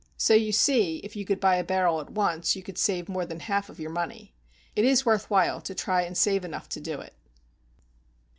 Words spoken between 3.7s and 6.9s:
your money. It is worth while to try and save enough to